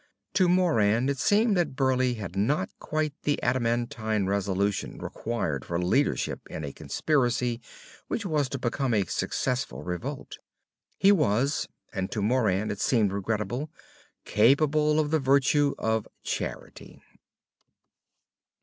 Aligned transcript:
To 0.33 0.49
Moran, 0.49 1.09
it 1.09 1.19
seemed 1.19 1.55
that 1.57 1.75
Burleigh 1.75 2.15
had 2.15 2.35
not 2.35 2.71
quite 2.79 3.13
the 3.21 3.39
adamantine 3.43 4.25
resolution 4.25 4.97
required 4.97 5.63
for 5.63 5.77
leadership 5.79 6.39
in 6.49 6.63
a 6.63 6.73
conspiracy 6.73 7.61
which 8.07 8.25
was 8.25 8.49
to 8.49 8.57
become 8.57 8.95
a 8.95 9.05
successful 9.05 9.83
revolt. 9.83 10.39
He 10.97 11.11
was 11.11 11.67
and 11.93 12.09
to 12.13 12.23
Moran 12.23 12.71
it 12.71 12.81
seemed 12.81 13.11
regrettable 13.13 13.69
capable 14.25 14.99
of 14.99 15.11
the 15.11 15.19
virtue 15.19 15.75
of 15.77 16.07
charity. 16.23 16.99